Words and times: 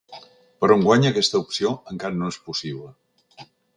Però 0.63 0.77
enguany 0.79 1.05
aquesta 1.09 1.41
opció 1.43 1.73
encara 1.93 2.19
no 2.23 2.31
és 2.33 2.41
possible. 2.49 2.91